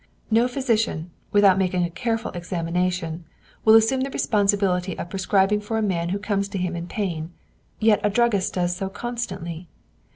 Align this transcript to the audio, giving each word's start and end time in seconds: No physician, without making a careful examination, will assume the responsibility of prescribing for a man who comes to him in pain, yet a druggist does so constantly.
No 0.31 0.47
physician, 0.47 1.11
without 1.31 1.59
making 1.59 1.83
a 1.83 1.89
careful 1.91 2.31
examination, 2.31 3.23
will 3.63 3.75
assume 3.75 4.01
the 4.01 4.09
responsibility 4.09 4.97
of 4.97 5.11
prescribing 5.11 5.61
for 5.61 5.77
a 5.77 5.83
man 5.83 6.09
who 6.09 6.17
comes 6.17 6.47
to 6.49 6.57
him 6.57 6.75
in 6.75 6.87
pain, 6.87 7.29
yet 7.79 7.99
a 8.03 8.09
druggist 8.09 8.55
does 8.55 8.75
so 8.75 8.89
constantly. 8.89 9.67